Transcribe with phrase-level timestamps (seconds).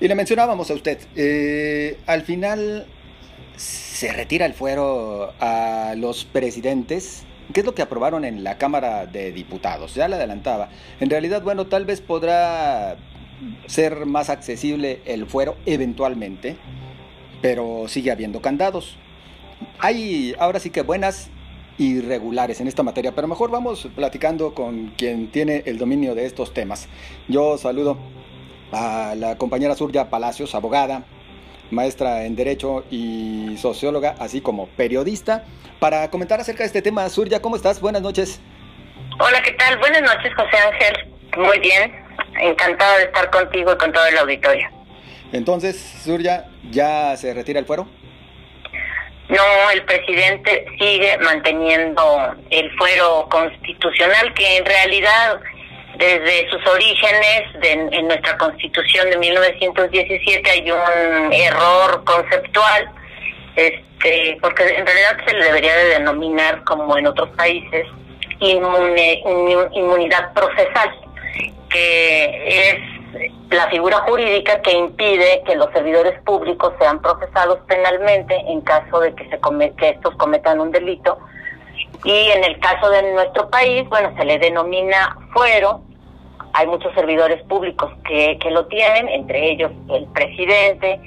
[0.00, 2.86] Y le mencionábamos a usted, eh, al final
[3.56, 7.24] se retira el fuero a los presidentes.
[7.52, 9.94] ¿Qué es lo que aprobaron en la Cámara de Diputados?
[9.94, 10.70] Ya le adelantaba.
[11.00, 12.96] En realidad, bueno, tal vez podrá
[13.66, 16.56] ser más accesible el fuero eventualmente,
[17.42, 18.96] pero sigue habiendo candados.
[19.80, 21.28] Hay ahora sí que buenas
[21.76, 26.24] y regulares en esta materia, pero mejor vamos platicando con quien tiene el dominio de
[26.24, 26.88] estos temas.
[27.28, 27.98] Yo saludo
[28.72, 31.04] a la compañera Surya Palacios, abogada,
[31.70, 35.44] maestra en Derecho y socióloga, así como periodista,
[35.78, 37.08] para comentar acerca de este tema.
[37.08, 37.80] Surya, ¿cómo estás?
[37.80, 38.40] Buenas noches.
[39.18, 39.78] Hola, ¿qué tal?
[39.78, 41.10] Buenas noches, José Ángel.
[41.36, 41.92] Muy bien,
[42.40, 44.68] encantada de estar contigo y con todo el auditorio.
[45.32, 47.86] Entonces, Surya, ¿ya se retira el fuero?
[49.28, 55.40] No, el presidente sigue manteniendo el fuero constitucional que en realidad
[55.96, 62.90] desde sus orígenes en nuestra constitución de 1917 hay un error conceptual,
[63.56, 67.86] este, porque en realidad se le debería de denominar, como en otros países,
[68.40, 70.90] inmunidad procesal,
[71.68, 73.00] que es
[73.50, 79.14] la figura jurídica que impide que los servidores públicos sean procesados penalmente en caso de
[79.14, 79.38] que, se
[79.76, 81.18] que estos cometan un delito.
[82.04, 85.82] Y en el caso de nuestro país, bueno, se le denomina fuero
[86.52, 91.00] hay muchos servidores públicos que, que lo tienen, entre ellos el presidente,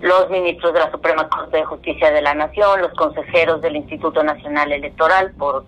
[0.00, 4.22] los ministros de la Suprema Corte de Justicia de la Nación, los consejeros del Instituto
[4.22, 5.64] Nacional Electoral, por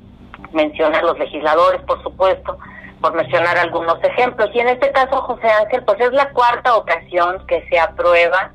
[0.52, 2.58] mencionar los legisladores, por supuesto,
[3.00, 4.50] por mencionar algunos ejemplos.
[4.54, 8.52] Y en este caso, José Ángel, pues es la cuarta ocasión que se aprueba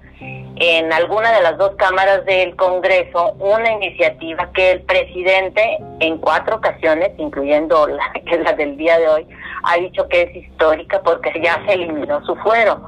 [0.59, 6.57] en alguna de las dos cámaras del Congreso una iniciativa que el presidente en cuatro
[6.57, 8.11] ocasiones, incluyendo la,
[8.43, 9.27] la del día de hoy,
[9.63, 12.81] ha dicho que es histórica porque ya se eliminó su fuero,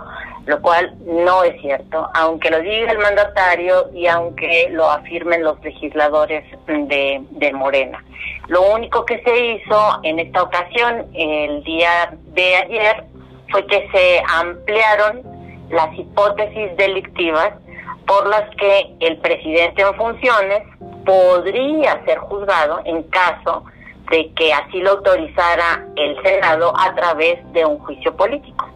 [0.45, 5.61] lo cual no es cierto, aunque lo diga el mandatario y aunque lo afirmen los
[5.64, 8.04] legisladores de, de Morena.
[8.48, 13.04] Lo único que se hizo en esta ocasión, el día de ayer,
[13.52, 15.23] fue que se ampliaron
[15.70, 17.54] las hipótesis delictivas
[18.06, 20.64] por las que el presidente en funciones
[21.06, 23.64] podría ser juzgado en caso
[24.10, 28.68] de que así lo autorizara el Senado a través de un juicio político.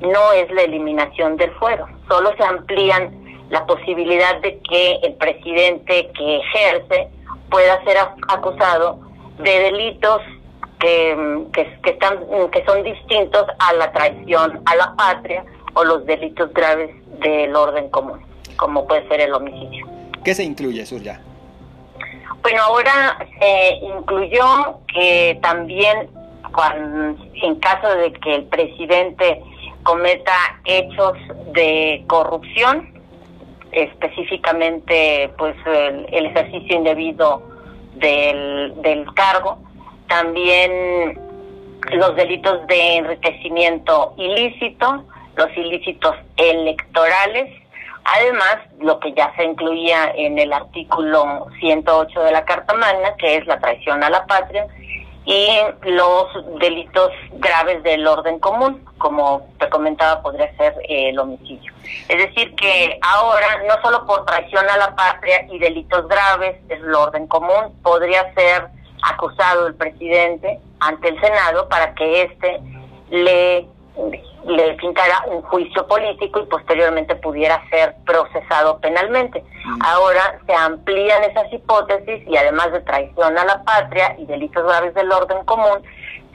[0.00, 3.10] No es la eliminación del fuero, solo se amplían
[3.50, 7.08] la posibilidad de que el presidente que ejerce
[7.50, 7.96] pueda ser
[8.28, 9.00] acusado
[9.38, 10.22] de delitos
[10.80, 12.18] que, que, están,
[12.52, 16.90] que son distintos a la traición a la patria o los delitos graves
[17.20, 18.20] del orden común,
[18.56, 19.86] como puede ser el homicidio.
[20.24, 21.20] ¿Qué se incluye, Surya?
[22.42, 26.08] Bueno, ahora se incluyó que también
[26.52, 29.42] cuando, en caso de que el presidente
[29.82, 30.34] cometa
[30.64, 31.14] hechos
[31.52, 32.92] de corrupción,
[33.72, 37.42] específicamente pues el, ejercicio indebido
[37.96, 39.58] del, del cargo,
[40.08, 41.18] también
[41.92, 45.04] los delitos de enriquecimiento ilícito,
[45.38, 47.48] los ilícitos electorales,
[48.10, 53.36] Además, lo que ya se incluía en el artículo 108 de la Carta Magna, que
[53.36, 54.66] es la traición a la patria,
[55.26, 56.26] y los
[56.58, 61.70] delitos graves del orden común, como te comentaba, podría ser eh, el homicidio.
[62.08, 66.94] Es decir, que ahora, no solo por traición a la patria y delitos graves del
[66.94, 68.68] orden común, podría ser
[69.02, 72.60] acusado el presidente ante el Senado para que éste
[73.10, 73.66] le
[74.48, 79.44] le fincara un juicio político y posteriormente pudiera ser procesado penalmente.
[79.64, 79.82] Mm.
[79.82, 84.94] Ahora se amplían esas hipótesis y además de traición a la patria y delitos graves
[84.94, 85.82] del orden común,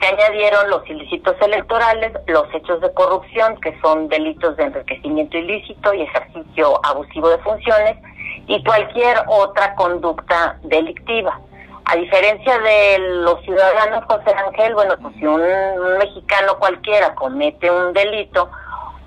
[0.00, 5.94] se añadieron los ilícitos electorales, los hechos de corrupción, que son delitos de enriquecimiento ilícito
[5.94, 7.96] y ejercicio abusivo de funciones,
[8.46, 11.40] y cualquier otra conducta delictiva.
[11.86, 15.42] A diferencia de los ciudadanos, José Ángel, bueno, pues si un,
[15.98, 18.50] mexicano cualquiera comete un delito,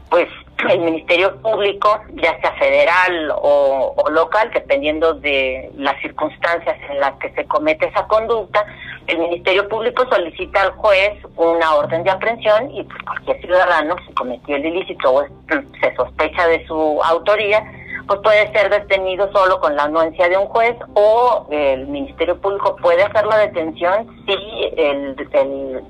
[0.09, 0.27] pues
[0.69, 7.31] el Ministerio Público, ya sea federal o, local, dependiendo de las circunstancias en las que
[7.31, 8.63] se comete esa conducta,
[9.07, 14.13] el Ministerio Público solicita al juez una orden de aprehensión y pues cualquier ciudadano, si
[14.13, 15.25] cometió el ilícito o
[15.81, 17.63] se sospecha de su autoría,
[18.07, 22.75] pues puede ser detenido solo con la anuencia de un juez o el Ministerio Público
[22.77, 24.33] puede hacer la detención si
[24.77, 25.15] el,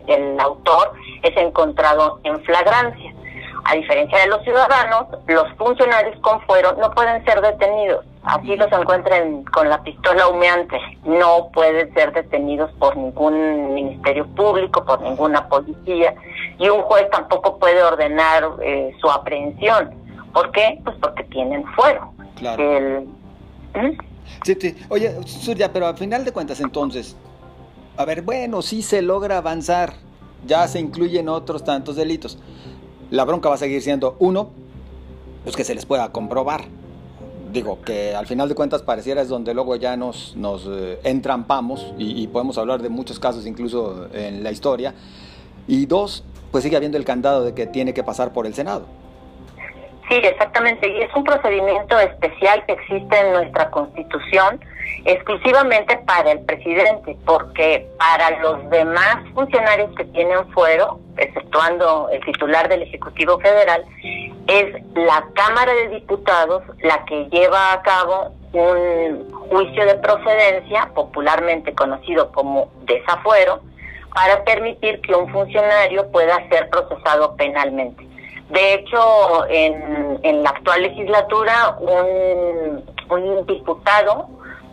[0.07, 3.13] el, autor es encontrado en flagrancia.
[3.65, 8.05] A diferencia de los ciudadanos, los funcionarios con fuero no pueden ser detenidos.
[8.23, 10.79] Así los encuentren con la pistola humeante.
[11.03, 16.13] No pueden ser detenidos por ningún ministerio público, por ninguna policía.
[16.57, 20.06] Y un juez tampoco puede ordenar eh, su aprehensión
[20.37, 20.79] ¿Por qué?
[20.83, 22.13] Pues porque tienen fuero.
[22.35, 23.01] Claro.
[23.73, 23.97] ¿Mm?
[24.43, 24.75] Sí, sí.
[24.87, 27.15] Oye, Surya, pero al final de cuentas entonces,
[27.97, 29.93] a ver, bueno, sí se logra avanzar,
[30.45, 32.37] ya se incluyen otros tantos delitos.
[33.09, 34.51] La bronca va a seguir siendo, uno,
[35.43, 36.65] pues que se les pueda comprobar.
[37.51, 41.95] Digo, que al final de cuentas pareciera es donde luego ya nos, nos eh, entrampamos
[41.97, 44.93] y, podemos hablar de muchos casos incluso en la historia.
[45.67, 48.85] Y dos, pues sigue habiendo el candado de que tiene que pasar por el Senado.
[50.09, 50.87] Sí, exactamente.
[50.87, 54.59] Y es un procedimiento especial que existe en nuestra Constitución
[55.05, 62.69] exclusivamente para el presidente, porque para los demás funcionarios que tienen fuero, exceptuando el titular
[62.69, 63.83] del Ejecutivo Federal,
[64.47, 71.73] es la Cámara de Diputados la que lleva a cabo un juicio de procedencia, popularmente
[71.73, 73.61] conocido como desafuero,
[74.13, 78.07] para permitir que un funcionario pueda ser procesado penalmente.
[78.49, 84.29] De hecho, en, en la actual legislatura, un, un diputado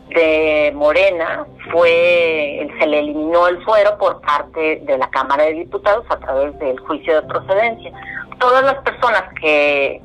[0.09, 6.05] de Morena fue, se le eliminó el fuero por parte de la Cámara de Diputados
[6.09, 7.93] a través del juicio de procedencia.
[8.39, 10.01] Todas las personas que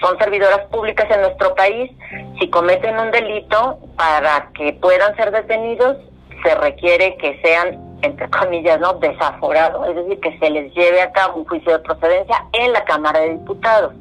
[0.00, 1.90] son servidoras públicas en nuestro país,
[2.38, 5.96] si cometen un delito, para que puedan ser detenidos,
[6.42, 11.12] se requiere que sean, entre comillas, no desaforados, es decir, que se les lleve a
[11.12, 13.92] cabo un juicio de procedencia en la Cámara de Diputados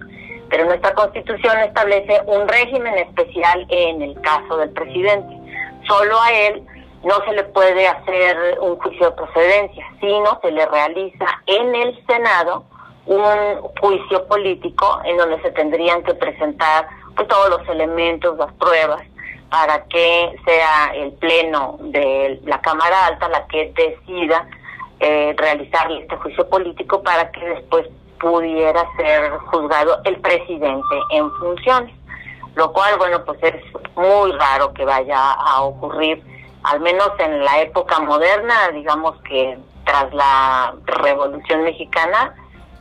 [0.54, 5.36] pero nuestra constitución establece un régimen especial en el caso del presidente.
[5.88, 6.64] Solo a él
[7.04, 12.06] no se le puede hacer un juicio de procedencia, sino se le realiza en el
[12.06, 12.66] Senado
[13.08, 19.02] un juicio político en donde se tendrían que presentar pues, todos los elementos, las pruebas,
[19.54, 24.48] para que sea el pleno de la Cámara Alta la que decida
[25.00, 27.88] eh, realizar este juicio político para que después
[28.20, 31.94] pudiera ser juzgado el presidente en funciones,
[32.56, 33.54] lo cual, bueno, pues es
[33.96, 36.24] muy raro que vaya a ocurrir,
[36.64, 42.34] al menos en la época moderna, digamos que tras la Revolución Mexicana,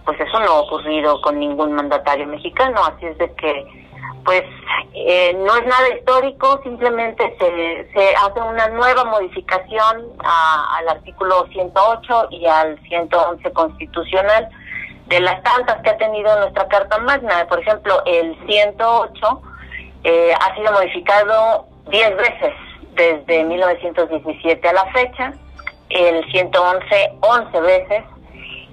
[0.06, 3.81] pues eso no ha ocurrido con ningún mandatario mexicano, así es de que,
[4.24, 4.42] pues
[4.94, 12.28] eh, no es nada histórico, simplemente se, se hace una nueva modificación al artículo 108
[12.30, 14.48] y al 111 constitucional,
[15.06, 17.46] de las tantas que ha tenido nuestra Carta Magna.
[17.48, 19.42] Por ejemplo, el 108
[20.04, 22.54] eh, ha sido modificado 10 veces
[22.94, 25.32] desde 1917 a la fecha,
[25.88, 28.04] el 111 11 veces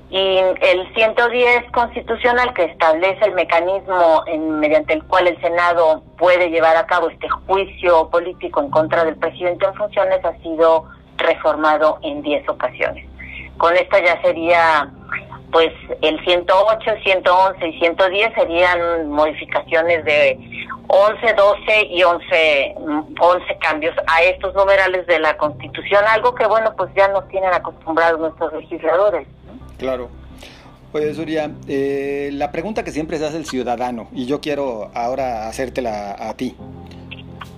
[0.09, 6.49] y el 110 constitucional que establece el mecanismo en, mediante el cual el Senado puede
[6.49, 10.85] llevar a cabo este juicio político en contra del presidente en funciones ha sido
[11.17, 13.05] reformado en 10 ocasiones.
[13.57, 14.89] Con esta ya sería
[15.51, 15.71] pues
[16.01, 20.39] el 108, 111 y 110 serían modificaciones de
[20.87, 22.75] 11, 12 y 11,
[23.19, 27.53] 11 cambios a estos numerales de la Constitución, algo que bueno, pues ya nos tienen
[27.53, 29.27] acostumbrados nuestros legisladores.
[29.79, 30.09] Claro.
[30.91, 35.47] Oye, Surya, eh, la pregunta que siempre se hace el ciudadano, y yo quiero ahora
[35.47, 36.55] hacértela a ti.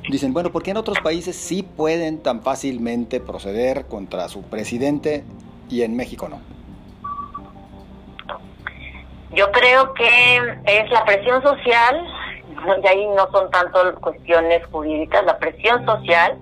[0.09, 5.23] Dicen, bueno, ¿por qué en otros países sí pueden tan fácilmente proceder contra su presidente
[5.69, 6.39] y en México no?
[9.33, 12.05] Yo creo que es la presión social,
[12.83, 16.37] y ahí no son tanto cuestiones jurídicas, la presión social,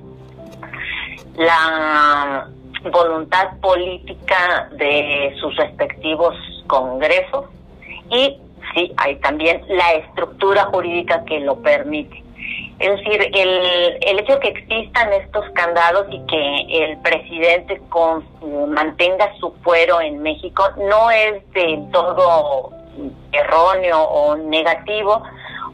[1.37, 2.49] la
[2.83, 6.35] voluntad política de sus respectivos
[6.67, 7.45] congresos
[8.09, 8.37] y
[8.73, 12.23] sí, hay también la estructura jurídica que lo permite.
[12.79, 18.23] Es decir, el, el hecho de que existan estos candados y que el presidente con,
[18.73, 22.71] mantenga su fuero en México no es del todo
[23.33, 25.21] erróneo o negativo,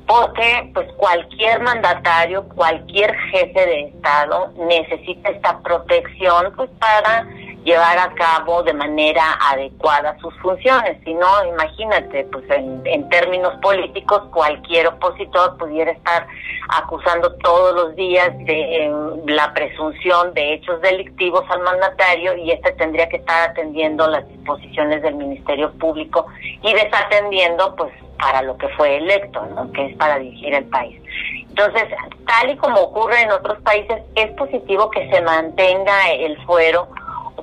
[0.07, 7.27] porque pues cualquier mandatario, cualquier jefe de Estado necesita esta protección pues para
[7.65, 10.98] llevar a cabo de manera adecuada sus funciones.
[11.03, 16.27] Si no, imagínate, pues en, términos políticos, cualquier opositor pudiera estar
[16.69, 18.91] acusando todos los días de
[19.25, 25.01] la presunción de hechos delictivos al mandatario y este tendría que estar atendiendo las disposiciones
[25.01, 26.27] del Ministerio Público
[26.62, 29.72] y desatendiendo pues para lo que fue electo, ¿no?
[29.72, 31.01] que es para dirigir el país.
[31.50, 31.84] Entonces,
[32.27, 36.89] tal y como ocurre en otros países, es positivo que se mantenga el fuero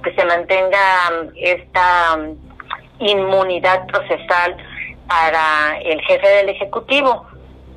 [0.00, 0.78] que se mantenga
[1.10, 2.36] um, esta um,
[2.98, 4.56] inmunidad procesal
[5.08, 7.26] para el jefe del Ejecutivo,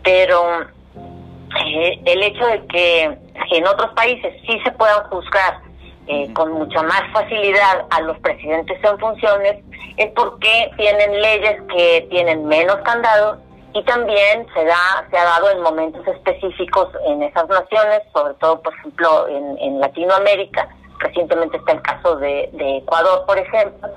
[0.04, 3.04] pero eh, el hecho de que
[3.52, 5.60] en otros países sí se puedan juzgar
[6.08, 9.56] eh, con mucha más facilidad a los presidentes en funciones
[9.98, 13.40] es porque tienen leyes que tienen menos candados
[13.74, 18.62] y también se da se ha dado en momentos específicos en esas naciones, sobre todo
[18.62, 20.70] por ejemplo en, en Latinoamérica.
[21.00, 23.90] Recientemente está el caso de, Ecuador, por ejemplo,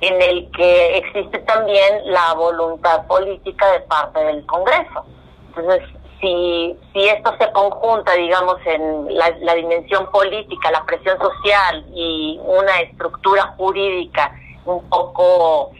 [0.00, 5.04] en el que existe también la voluntad política de parte del Congreso.
[5.48, 5.82] Entonces,
[6.20, 12.38] si, si esto se conjunta, digamos, en la, la dimensión política, la presión social y
[12.44, 14.32] una estructura jurídica
[14.64, 15.72] un poco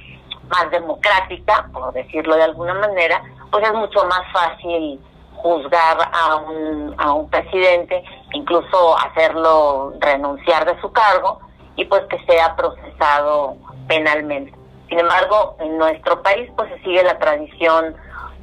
[0.49, 5.00] más democrática, por decirlo de alguna manera, pues es mucho más fácil
[5.44, 11.38] juzgar a un, a un presidente, incluso hacerlo renunciar de su cargo
[11.76, 14.54] y pues que sea procesado penalmente.
[14.88, 17.94] Sin embargo, en nuestro país pues se sigue la tradición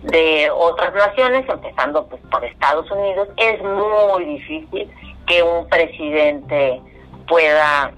[0.03, 3.29] de otras naciones, empezando pues por Estados Unidos.
[3.37, 4.93] Es muy difícil
[5.25, 6.83] que un presidente
[7.27, 7.93] pueda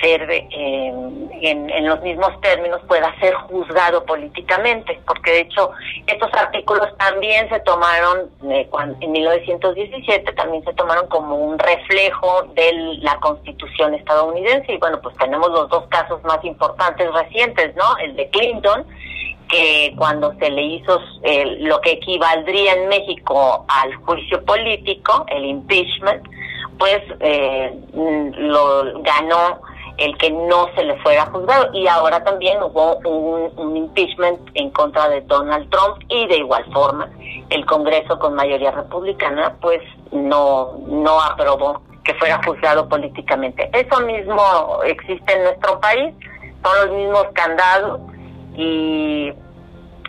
[0.00, 0.92] ser eh,
[1.42, 5.70] en, los mismos términos pueda ser juzgado políticamente, porque de hecho
[6.06, 8.68] estos artículos también se tomaron eh,
[9.00, 15.16] en 1917 también se tomaron como un reflejo de la Constitución estadounidense y bueno pues
[15.16, 17.96] tenemos los dos casos más importantes recientes, ¿no?
[17.98, 18.86] El de Clinton
[19.48, 25.46] que cuando se le hizo eh, lo que equivaldría en México al juicio político, el
[25.46, 26.22] impeachment,
[26.78, 27.00] pues
[27.94, 29.60] lo ganó
[29.98, 31.70] el que no se le fuera juzgado.
[31.72, 37.08] Y ahora también hubo un, impeachment en contra de Donald Trump y de igual forma
[37.50, 39.80] el Congreso con mayoría republicana pues
[40.12, 43.68] no, no aprobó que fuera juzgado políticamente.
[43.72, 44.42] Eso mismo
[44.84, 46.14] existe en nuestro país,
[46.62, 48.00] son los mismos candados
[48.54, 49.32] y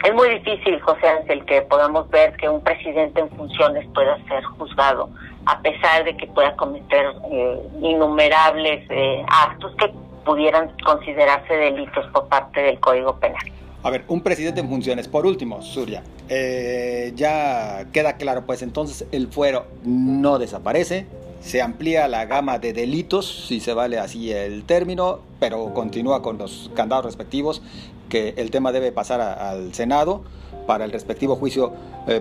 [0.03, 4.43] es muy difícil, José Ángel, que podamos ver que un presidente en funciones pueda ser
[4.43, 5.09] juzgado
[5.45, 9.91] a pesar de que pueda cometer eh, innumerables eh, actos que
[10.25, 13.41] pudieran considerarse delitos por parte del Código Penal.
[13.81, 15.07] A ver, un presidente en funciones.
[15.07, 21.07] Por último, Surya, eh, ya queda claro, pues entonces el fuero no desaparece,
[21.39, 26.37] se amplía la gama de delitos, si se vale así el término, pero continúa con
[26.37, 27.61] los candados respectivos,
[28.09, 30.23] que el tema debe pasar al Senado
[30.67, 31.73] para el respectivo juicio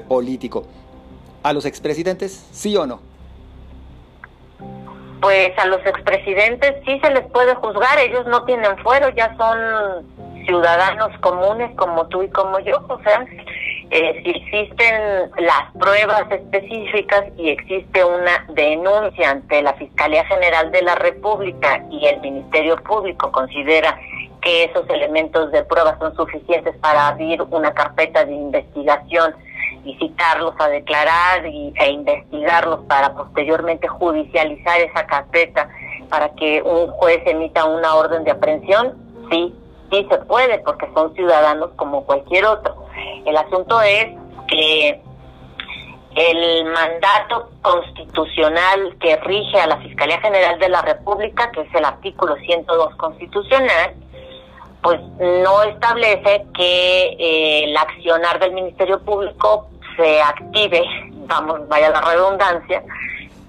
[0.07, 0.65] político.
[1.43, 3.01] ¿A los expresidentes, sí o no?
[5.21, 10.07] pues a los expresidentes sí se les puede juzgar, ellos no tienen fuero, ya son
[10.47, 13.27] ciudadanos comunes como tú y como yo, o sea,
[13.91, 20.83] eh, si existen las pruebas específicas y existe una denuncia ante la Fiscalía General de
[20.83, 23.99] la República y el Ministerio Público considera
[24.41, 29.35] que esos elementos de prueba son suficientes para abrir una carpeta de investigación
[29.85, 35.69] y citarlos a declarar y, e investigarlos para posteriormente judicializar esa carpeta
[36.09, 38.97] para que un juez emita una orden de aprehensión,
[39.31, 39.55] sí,
[39.91, 42.87] sí se puede porque son ciudadanos como cualquier otro.
[43.25, 44.07] El asunto es
[44.49, 45.03] que
[46.15, 51.85] el mandato constitucional que rige a la Fiscalía General de la República, que es el
[51.85, 53.95] artículo 102 constitucional,
[54.83, 60.83] pues no establece que eh, el accionar del Ministerio Público se active,
[61.27, 62.83] vamos, vaya la redundancia,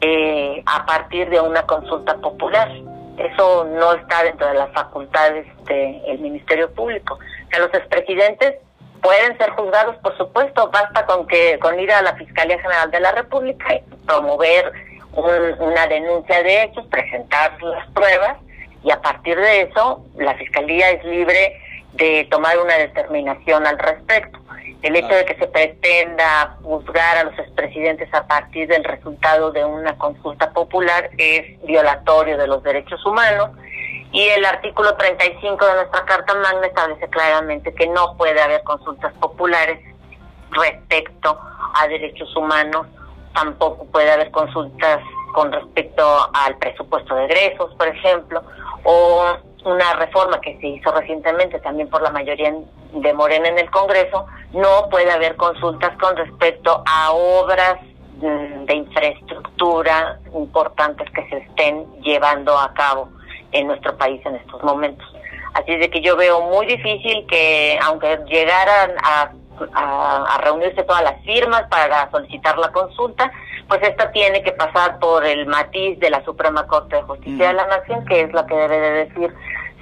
[0.02, 2.70] eh, a partir de una consulta popular.
[3.18, 7.16] Eso no está dentro de las facultades del Ministerio Público.
[7.16, 8.56] O sea, los expresidentes
[9.02, 13.00] pueden ser juzgados, por supuesto, basta con que con ir a la Fiscalía General de
[13.02, 14.72] la República y promover
[15.12, 18.38] una denuncia de hechos, presentar las pruebas
[18.84, 21.60] y a partir de eso la Fiscalía es libre
[21.94, 24.40] de tomar una determinación al respecto.
[24.82, 29.66] El hecho de que se pretenda juzgar a los expresidentes a partir del resultado de
[29.66, 33.50] una consulta popular es violatorio de los derechos humanos.
[34.12, 39.14] Y el artículo 35 de nuestra Carta Magna establece claramente que no puede haber consultas
[39.20, 39.80] populares
[40.52, 41.40] respecto
[41.76, 42.88] a derechos humanos,
[43.34, 45.02] tampoco puede haber consultas
[45.34, 48.44] con respecto al presupuesto de egresos, por ejemplo,
[48.84, 52.54] o una reforma que se hizo recientemente también por la mayoría
[52.94, 57.76] de Morena en el Congreso, no puede haber consultas con respecto a obras
[58.18, 63.10] mm, de infraestructura importantes que se estén llevando a cabo
[63.52, 65.06] en nuestro país en estos momentos.
[65.54, 69.32] Así de que yo veo muy difícil que, aunque llegaran a,
[69.74, 73.32] a, reunirse todas las firmas para solicitar la consulta,
[73.70, 77.54] pues esta tiene que pasar por el matiz de la Suprema Corte de Justicia de
[77.54, 79.34] la Nación, que es la que debe de decir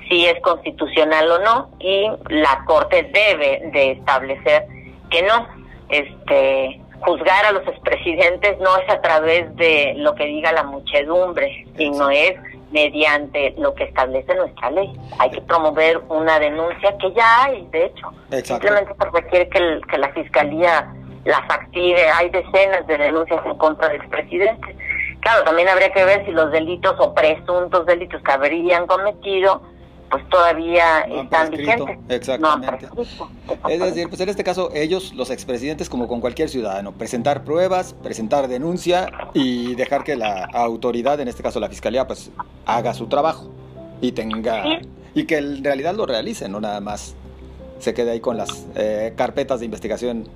[0.09, 4.65] si es constitucional o no, y la Corte debe de establecer
[5.09, 5.47] que no.
[5.89, 11.65] Este, juzgar a los expresidentes no es a través de lo que diga la muchedumbre,
[11.77, 12.33] sino es
[12.71, 14.91] mediante lo que establece nuestra ley.
[15.19, 18.11] Hay que promover una denuncia que ya hay, de hecho.
[18.43, 20.93] Simplemente se requiere que, que la Fiscalía
[21.27, 22.09] las active.
[22.09, 24.75] Hay decenas de denuncias en contra del expresidente.
[25.19, 29.61] Claro, también habría que ver si los delitos o presuntos delitos que habrían cometido
[30.09, 31.97] pues todavía están vigentes.
[32.07, 32.87] Exactamente.
[33.69, 37.93] es decir, pues en este caso ellos, los expresidentes, como con cualquier ciudadano, presentar pruebas,
[37.93, 42.31] presentar denuncia y dejar que la autoridad, en este caso la fiscalía, pues
[42.65, 43.51] haga su trabajo
[44.01, 44.63] y tenga
[45.13, 47.15] y que en realidad lo realice, no nada más
[47.79, 50.27] se quede ahí con las eh, carpetas de investigación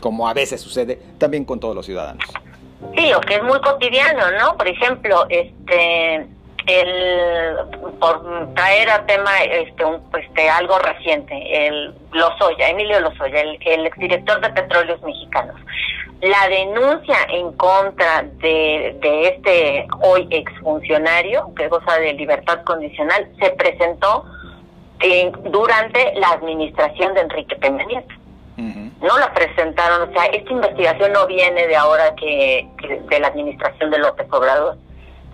[0.00, 2.24] como a veces sucede también con todos los ciudadanos.
[2.96, 4.56] Sí, o que es muy cotidiano, ¿no?
[4.56, 6.26] Por ejemplo, este
[6.66, 7.56] el
[7.98, 13.86] por traer a tema este un, este algo reciente, el Lozoya, Emilio Lozoya, el, el
[13.86, 15.56] exdirector de Petróleos Mexicanos.
[16.20, 23.50] La denuncia en contra de, de este hoy exfuncionario, que goza de libertad condicional, se
[23.50, 24.26] presentó
[25.44, 28.19] durante la administración de Enrique Peña Nieto
[29.00, 32.68] no la presentaron, o sea, esta investigación no viene de ahora que,
[33.08, 34.76] de la administración de López Obrador.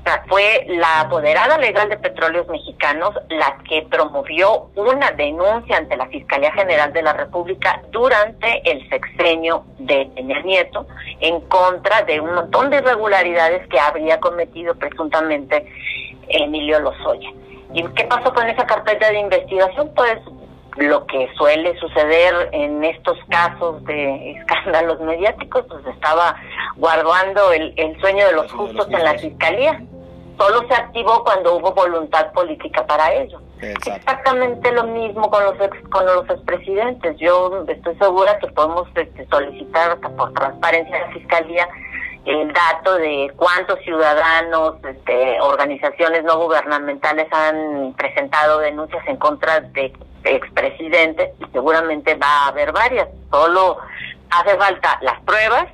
[0.00, 5.96] O sea, fue la apoderada legal de Petróleos Mexicanos la que promovió una denuncia ante
[5.96, 10.86] la Fiscalía General de la República durante el sexenio de Peña Nieto
[11.18, 15.66] en contra de un montón de irregularidades que habría cometido presuntamente
[16.28, 17.30] Emilio Lozoya.
[17.72, 19.90] ¿Y qué pasó con esa carpeta de investigación?
[19.94, 20.18] Pues
[20.76, 26.36] lo que suele suceder en estos casos de escándalos mediáticos, pues estaba
[26.76, 29.82] guardando el, sueño de los justos en la fiscalía.
[30.38, 33.40] Solo se activó cuando hubo voluntad política para ello.
[33.62, 35.54] Exactamente lo mismo con los
[35.88, 37.16] con los expresidentes.
[37.16, 41.66] Yo estoy segura que podemos este, solicitar por transparencia a la fiscalía
[42.26, 49.92] el dato de cuántos ciudadanos, este, organizaciones no gubernamentales han presentado denuncias en contra de
[50.24, 53.78] expresidente, seguramente va a haber varias, solo
[54.30, 55.66] hace falta las pruebas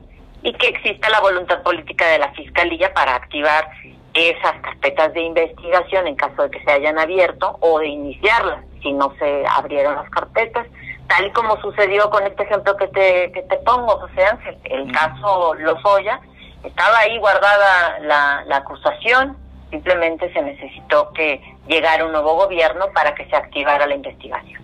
[0.43, 3.67] y que exista la voluntad política de la Fiscalía para activar
[4.13, 8.93] esas carpetas de investigación en caso de que se hayan abierto o de iniciarlas si
[8.93, 10.67] no se abrieron las carpetas,
[11.09, 14.93] tal y como sucedió con este ejemplo que te, que te pongo, José Ángel, el
[14.93, 16.21] caso Lozoya,
[16.65, 19.37] estaba ahí guardada la, la acusación,
[19.71, 24.63] simplemente se necesitó que llegara un nuevo gobierno para que se activara la investigación.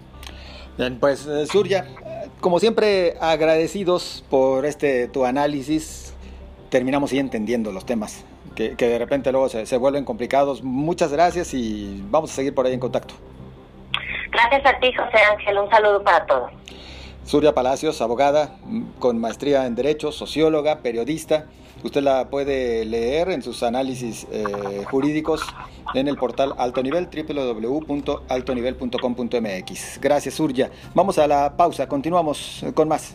[0.76, 1.86] Bien, pues eh, Surya,
[2.40, 6.14] como siempre agradecidos por este tu análisis,
[6.70, 10.62] terminamos ya entendiendo los temas que, de repente luego se, se, vuelven complicados.
[10.62, 13.14] Muchas gracias y vamos a seguir por ahí en contacto.
[14.30, 15.58] Gracias a ti, José Ángel.
[15.58, 16.50] Un saludo para todos.
[17.24, 18.56] Surya Palacios, abogada
[18.98, 21.46] con maestría en Derecho, socióloga, periodista.
[21.82, 25.40] Usted la puede leer en sus análisis eh, jurídicos
[25.94, 30.00] en el portal Alto Nivel, www.altonivel.com.mx.
[30.00, 30.70] Gracias, Surya.
[30.94, 33.14] Vamos a la pausa, continuamos con más.